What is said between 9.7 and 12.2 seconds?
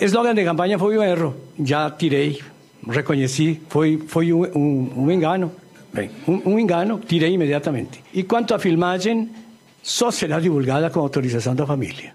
só será divulgada com autorização da família.